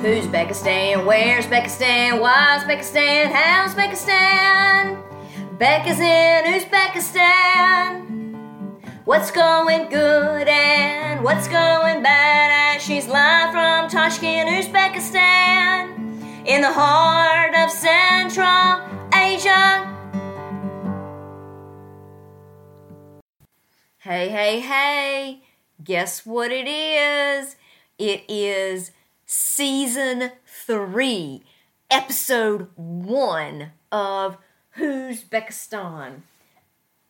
[0.00, 1.04] Who's Beckistan?
[1.04, 2.22] Where's Beckistan?
[2.22, 3.30] Why's Beckistan?
[3.30, 4.98] How's Beckistan?
[5.58, 8.08] Becca's in Uzbekistan.
[9.04, 12.76] What's going good and what's going bad?
[12.76, 18.80] As she's live from Tashkent, Uzbekistan, in the heart of Central
[19.12, 19.86] Asia.
[23.98, 25.42] Hey, hey, hey!
[25.84, 27.56] Guess what it is?
[27.98, 28.92] It is
[29.32, 31.40] season three,
[31.88, 34.36] episode one of
[34.70, 36.22] Who's Uzbekistan.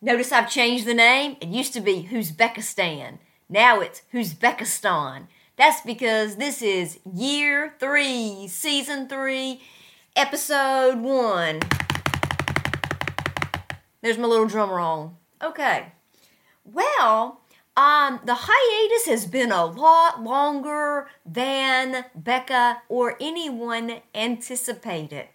[0.03, 1.35] Notice I've changed the name.
[1.41, 3.17] It used to be Uzbekistan.
[3.49, 5.29] Now it's Uzbekistan.
[5.57, 9.59] That's because this is year three, season three,
[10.15, 11.61] episode one.
[14.03, 15.17] There's my little drum roll.
[15.41, 15.87] Okay.
[16.65, 17.40] Well,
[17.77, 25.27] um, the hiatus has been a lot longer than Becca or anyone anticipated.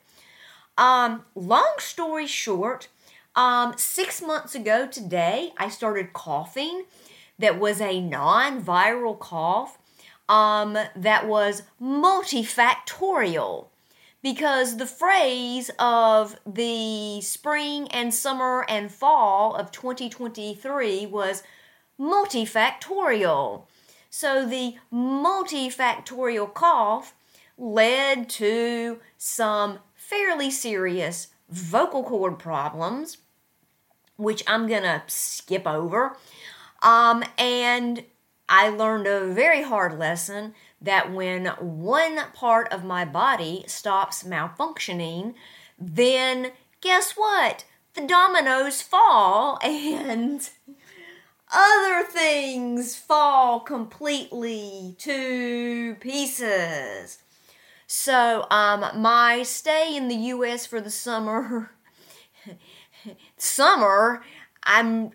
[0.76, 2.88] Um, long story short,
[3.34, 6.84] um, six months ago today, I started coughing.
[7.38, 9.78] That was a non viral cough
[10.28, 13.66] um, that was multifactorial
[14.22, 21.42] because the phrase of the spring and summer and fall of 2023 was
[22.00, 23.64] multifactorial.
[24.10, 27.14] So the multifactorial cough
[27.58, 33.18] led to some fairly serious vocal cord problems,
[34.16, 36.16] which I'm gonna skip over.
[36.82, 38.04] Um, and
[38.48, 45.34] I learned a very hard lesson that when one part of my body stops malfunctioning,
[45.78, 47.64] then guess what?
[47.94, 50.48] The dominoes fall and
[51.52, 57.18] other things fall completely to pieces.
[57.86, 60.66] So, um, my stay in the U.S.
[60.66, 61.70] for the summer,
[63.36, 64.24] summer,
[64.64, 65.12] I'm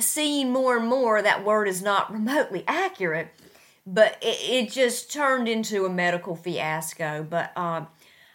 [0.00, 3.28] seeing more and more that word is not remotely accurate,
[3.86, 7.24] but it, it just turned into a medical fiasco.
[7.28, 7.86] But um,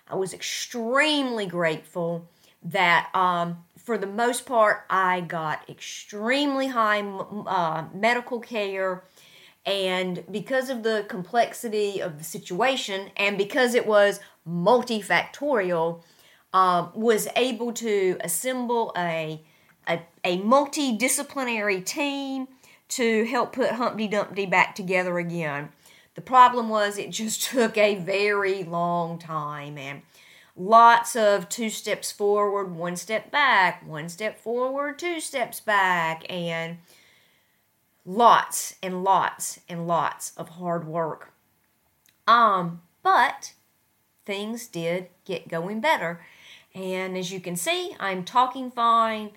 [0.07, 2.29] I was extremely grateful
[2.63, 9.03] that, um, for the most part, I got extremely high uh, medical care
[9.65, 16.03] and because of the complexity of the situation, and because it was multifactorial,
[16.51, 19.41] um, was able to assemble a,
[19.87, 22.47] a, a multidisciplinary team
[22.89, 25.69] to help put Humpty Dumpty back together again.
[26.15, 30.01] The problem was it just took a very long time and
[30.55, 36.77] lots of two steps forward, one step back, one step forward, two steps back, and
[38.05, 41.33] lots and lots and lots of hard work.
[42.27, 43.53] Um, but
[44.25, 46.21] things did get going better.
[46.75, 49.31] And as you can see, I'm talking fine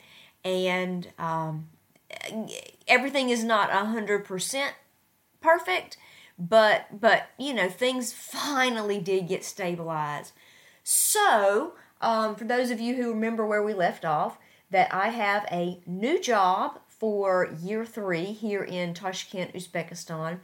[0.45, 1.69] and um,
[2.87, 4.69] everything is not a 100%
[5.41, 5.97] perfect,
[6.39, 10.33] but but you know, things finally did get stabilized.
[10.89, 14.39] So, um, for those of you who remember where we left off,
[14.71, 20.39] that I have a new job for year three here in Tashkent, Uzbekistan.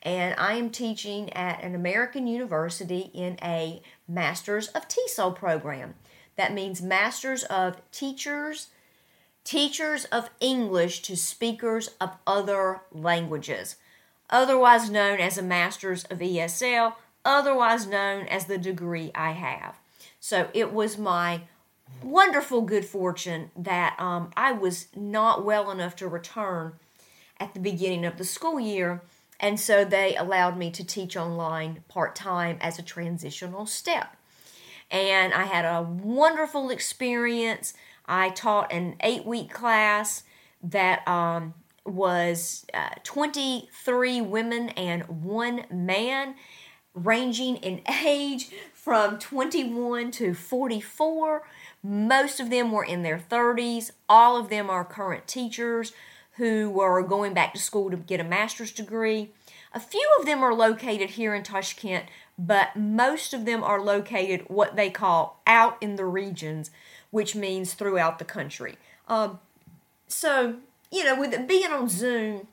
[0.00, 5.94] And I am teaching at an American university in a Masters of TESOL program.
[6.36, 8.68] That means Masters of Teachers,
[9.42, 13.74] Teachers of English to Speakers of Other Languages,
[14.30, 19.79] otherwise known as a Masters of ESL, otherwise known as the degree I have.
[20.20, 21.42] So it was my
[22.02, 26.74] wonderful good fortune that um, I was not well enough to return
[27.38, 29.02] at the beginning of the school year,
[29.40, 34.14] and so they allowed me to teach online part time as a transitional step.
[34.90, 37.72] And I had a wonderful experience.
[38.06, 40.24] I taught an eight week class
[40.62, 41.54] that um,
[41.86, 46.34] was uh, 23 women and one man,
[46.92, 48.50] ranging in age
[48.82, 51.42] from 21 to 44
[51.82, 53.90] most of them were in their 30s.
[54.08, 55.92] All of them are current teachers
[56.32, 59.30] who were going back to school to get a master's degree.
[59.72, 62.06] A few of them are located here in Tashkent,
[62.38, 66.70] but most of them are located what they call out in the regions,
[67.10, 68.76] which means throughout the country.
[69.08, 69.38] Um,
[70.06, 70.56] so,
[70.90, 72.48] you know, with it being on Zoom,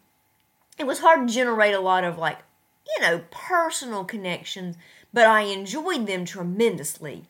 [0.77, 2.39] it was hard to generate a lot of like,
[2.85, 4.75] you know, personal connections,
[5.13, 7.23] but I enjoyed them tremendously.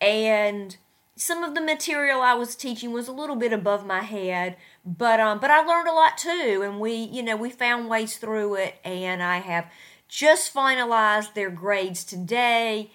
[0.00, 0.76] And
[1.16, 5.18] some of the material I was teaching was a little bit above my head, but
[5.18, 8.54] um, but I learned a lot too, and we you know we found ways through
[8.54, 9.66] it, and I have
[10.08, 12.90] just finalized their grades today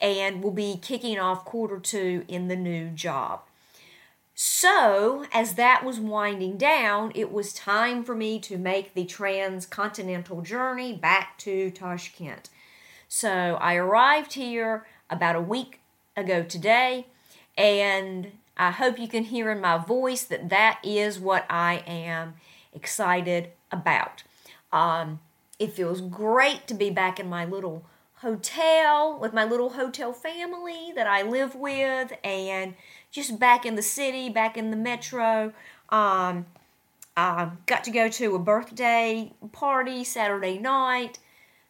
[0.00, 3.40] and will be kicking off quarter two in the new job.
[4.34, 10.42] So, as that was winding down, it was time for me to make the transcontinental
[10.42, 12.50] journey back to Tashkent.
[13.16, 15.78] So, I arrived here about a week
[16.16, 17.06] ago today,
[17.56, 22.34] and I hope you can hear in my voice that that is what I am
[22.72, 24.24] excited about.
[24.72, 25.20] Um,
[25.60, 27.84] it feels great to be back in my little
[28.14, 32.74] hotel with my little hotel family that I live with and
[33.12, 35.52] just back in the city, back in the metro.
[35.88, 36.46] Um,
[37.16, 41.20] I got to go to a birthday party Saturday night,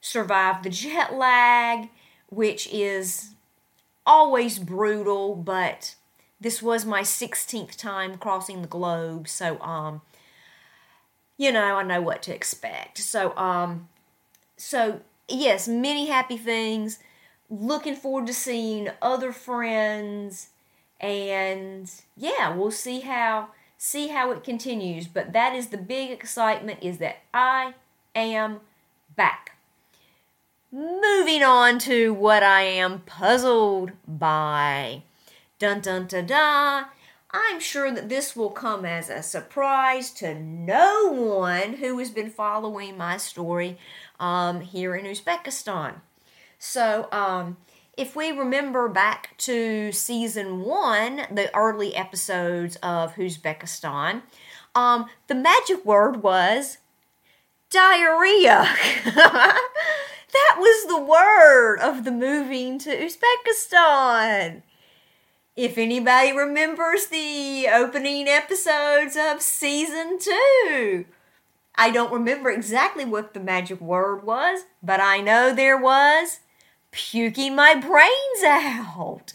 [0.05, 1.89] survived the jet lag,
[2.29, 3.31] which is
[4.05, 5.95] always brutal, but
[6.39, 10.03] this was my 16th time crossing the globe, so um
[11.37, 12.99] you know, I know what to expect.
[12.99, 13.89] So um
[14.59, 16.99] so yes, many happy things.
[17.49, 20.51] Looking forward to seeing other friends
[21.01, 23.49] and yeah, we'll see how
[23.79, 25.09] see how it continues.
[25.09, 27.73] But that is the big excitement is that I
[28.15, 28.61] am
[29.17, 29.54] back.
[30.75, 35.05] Moving on to what I am puzzled by.
[35.61, 36.87] Dun dun dun dun.
[37.31, 42.29] I'm sure that this will come as a surprise to no one who has been
[42.29, 43.79] following my story
[44.19, 46.01] um, here in Uzbekistan.
[46.59, 47.57] So, um,
[47.97, 54.23] if we remember back to season one, the early episodes of Uzbekistan,
[54.75, 56.79] um, the magic word was
[57.71, 58.75] diarrhea.
[60.35, 64.63] that was the word of the moving to Uzbekistan.
[65.57, 71.05] If anybody remembers the opening episodes of season two,
[71.77, 76.41] I don't remember exactly what the magic word was, but I know there was
[76.91, 79.33] puking my brains out.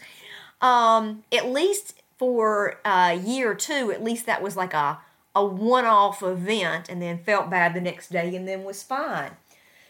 [0.60, 5.00] Um, at least for a year or two, at least that was like a,
[5.34, 9.32] a one off event and then felt bad the next day and then was fine.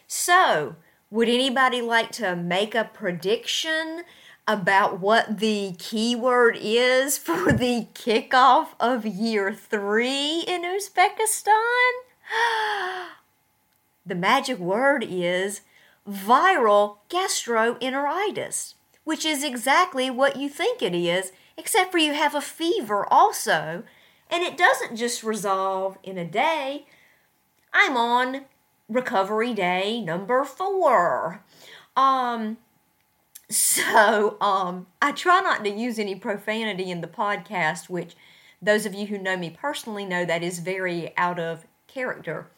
[0.07, 0.75] So,
[1.11, 4.03] would anybody like to make a prediction
[4.47, 11.91] about what the keyword is for the kickoff of year three in Uzbekistan?
[14.05, 15.61] the magic word is
[16.09, 22.41] viral gastroenteritis, which is exactly what you think it is, except for you have a
[22.41, 23.83] fever also,
[24.29, 26.85] and it doesn't just resolve in a day.
[27.73, 28.45] I'm on
[28.91, 31.43] recovery day number four.
[31.95, 32.57] Um,
[33.49, 38.15] so um, I try not to use any profanity in the podcast, which
[38.61, 42.51] those of you who know me personally know that is very out of character.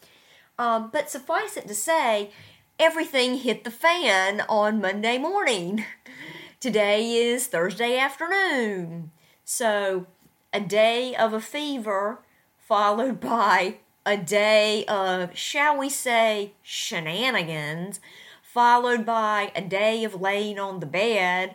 [0.58, 2.30] Um, but suffice it to say,
[2.78, 5.84] everything hit the fan on Monday morning.
[6.60, 9.10] Today is Thursday afternoon.
[9.44, 10.06] So,
[10.52, 12.20] a day of a fever
[12.56, 18.00] followed by a day of, shall we say, shenanigans,
[18.42, 21.54] followed by a day of laying on the bed,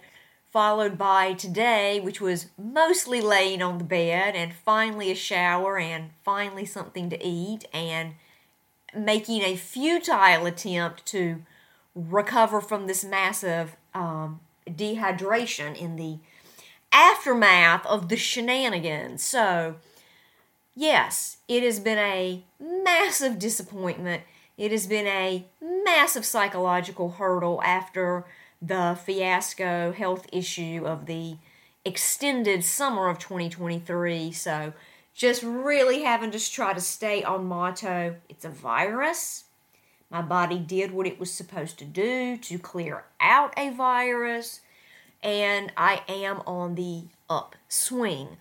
[0.51, 6.09] followed by today, which was mostly laying on the bed, and finally a shower, and
[6.23, 8.15] finally something to eat, and
[8.95, 11.43] making a futile attempt to
[11.93, 16.17] recover from this massive um, dehydration in the
[16.91, 19.23] aftermath of the shenanigans.
[19.23, 19.75] So,
[20.79, 24.23] yes, it has been a massive disappointment.
[24.57, 28.25] It has been a massive psychological hurdle after
[28.61, 31.35] the fiasco health issue of the
[31.83, 34.31] extended summer of 2023.
[34.31, 34.73] So,
[35.13, 38.15] just really having to try to stay on motto.
[38.29, 39.45] It's a virus.
[40.09, 44.61] My body did what it was supposed to do to clear out a virus,
[45.21, 48.37] and I am on the upswing.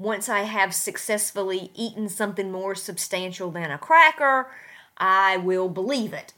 [0.00, 4.50] Once I have successfully eaten something more substantial than a cracker,
[4.96, 6.32] I will believe it.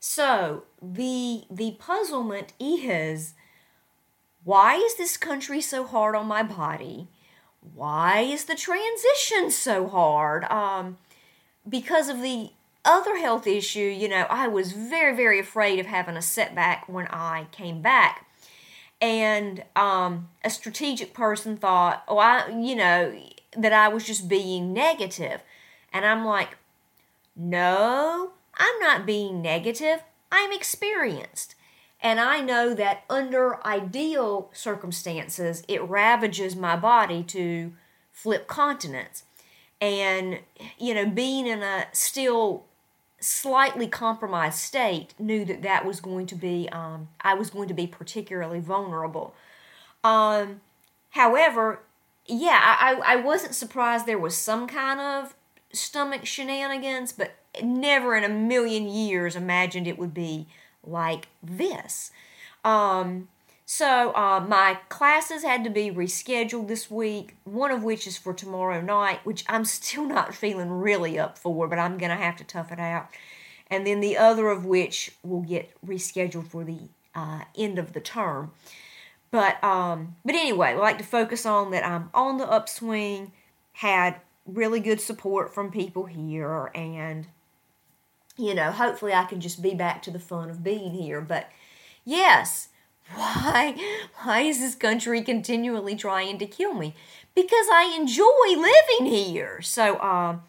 [0.00, 3.34] So, the the puzzlement is
[4.42, 7.08] why is this country so hard on my body?
[7.72, 10.44] why is the transition so hard?
[10.44, 10.98] Um,
[11.68, 12.50] because of the
[12.84, 17.06] other health issue, you know, I was very, very afraid of having a setback when
[17.08, 18.26] I came back.
[19.04, 23.14] And um, a strategic person thought, oh, I, you know,
[23.54, 25.42] that I was just being negative.
[25.92, 26.56] And I'm like,
[27.36, 30.02] no, I'm not being negative.
[30.32, 31.54] I'm experienced.
[32.00, 37.74] And I know that under ideal circumstances, it ravages my body to
[38.10, 39.24] flip continents.
[39.82, 40.40] And,
[40.78, 42.64] you know, being in a still
[43.24, 47.74] slightly compromised state knew that that was going to be um, I was going to
[47.74, 49.34] be particularly vulnerable.
[50.02, 50.60] Um,
[51.10, 51.80] however,
[52.26, 55.34] yeah, I, I wasn't surprised there was some kind of
[55.72, 60.46] stomach shenanigans, but never in a million years imagined it would be
[60.86, 62.10] like this.
[62.62, 63.28] Um,
[63.66, 68.34] so uh, my classes had to be rescheduled this week, one of which is for
[68.34, 72.36] tomorrow night, which I'm still not feeling really up for, but I'm going to have
[72.36, 73.08] to tough it out.
[73.68, 76.80] And then the other of which will get rescheduled for the
[77.14, 78.52] uh, end of the term.
[79.30, 83.32] But um, but anyway, I like to focus on that I'm on the upswing,
[83.72, 87.26] had really good support from people here, and
[88.36, 91.20] you know, hopefully I can just be back to the fun of being here.
[91.20, 91.50] But
[92.04, 92.68] yes,
[93.12, 93.76] why
[94.22, 96.94] why is this country continually trying to kill me?
[97.34, 99.60] Because I enjoy living here.
[99.62, 100.42] So um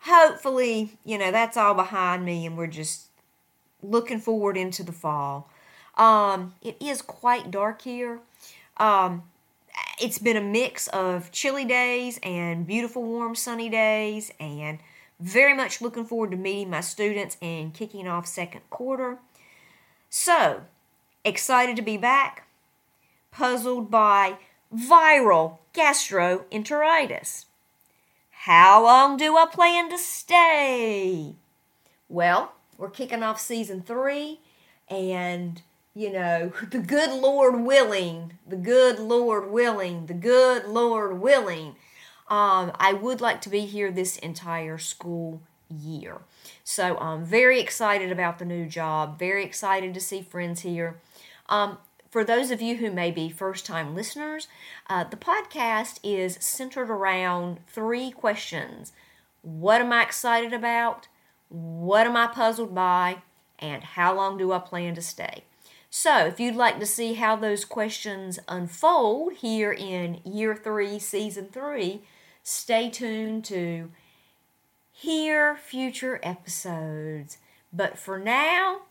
[0.00, 3.06] hopefully, you know, that's all behind me and we're just
[3.82, 5.50] looking forward into the fall.
[5.96, 8.20] Um it is quite dark here.
[8.76, 9.24] Um
[10.00, 14.78] it's been a mix of chilly days and beautiful warm sunny days and
[15.20, 19.18] very much looking forward to meeting my students and kicking off second quarter.
[20.10, 20.62] So,
[21.24, 22.46] excited to be back,
[23.30, 24.36] puzzled by
[24.74, 27.46] viral gastroenteritis.
[28.30, 31.34] How long do I plan to stay?
[32.08, 34.40] Well, we're kicking off season three,
[34.88, 35.62] and
[35.94, 41.76] you know, the good Lord willing, the good Lord willing, the good Lord willing,
[42.28, 46.20] um, I would like to be here this entire school year.
[46.62, 51.00] So I'm very excited about the new job, very excited to see friends here.
[51.48, 51.78] Um,
[52.10, 54.46] for those of you who may be first time listeners,
[54.88, 58.92] uh, the podcast is centered around three questions
[59.42, 61.08] What am I excited about?
[61.48, 63.18] What am I puzzled by?
[63.58, 65.44] And how long do I plan to stay?
[65.90, 71.48] So, if you'd like to see how those questions unfold here in year three, season
[71.52, 72.02] three,
[72.42, 73.90] stay tuned to
[74.92, 77.38] hear future episodes.
[77.72, 78.82] But for now,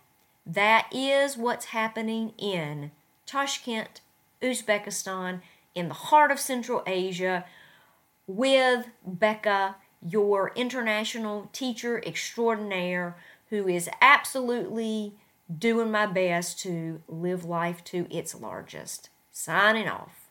[0.45, 2.91] that is what's happening in
[3.25, 4.01] Tashkent,
[4.41, 5.41] Uzbekistan,
[5.73, 7.45] in the heart of Central Asia,
[8.27, 9.75] with Becca,
[10.07, 13.15] your international teacher extraordinaire,
[13.49, 15.13] who is absolutely
[15.57, 19.09] doing my best to live life to its largest.
[19.31, 20.22] Signing off.